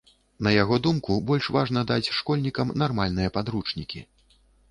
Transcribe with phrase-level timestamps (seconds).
[0.45, 4.05] На яго думку, больш важна даць школьнікам нармальныя падручнікі.